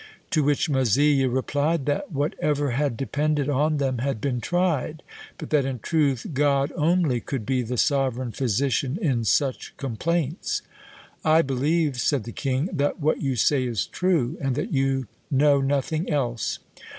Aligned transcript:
To 0.31 0.41
which 0.43 0.67
Mazzille 0.67 1.29
replied, 1.31 1.85
that 1.85 2.11
whatever 2.11 2.71
had 2.71 2.97
depended 2.97 3.47
on 3.49 3.77
them 3.77 3.99
had 3.99 4.19
been 4.19 4.41
tried, 4.41 5.03
but 5.37 5.51
that 5.51 5.63
in 5.63 5.77
truth 5.77 6.25
God 6.33 6.71
only 6.75 7.19
could 7.19 7.45
be 7.45 7.61
the 7.61 7.77
sovereign 7.77 8.31
physician 8.31 8.97
in 8.99 9.23
such 9.25 9.77
complaints. 9.77 10.63
'I 11.23 11.43
believe,' 11.43 11.99
said 11.99 12.23
the 12.23 12.31
king, 12.31 12.67
'that 12.73 12.99
what 12.99 13.21
you 13.21 13.35
say 13.35 13.63
is 13.63 13.85
true, 13.85 14.39
and 14.41 14.55
that 14.55 14.73
you 14.73 15.05
know 15.29 15.61
nothing 15.61 16.09
else. 16.09 16.57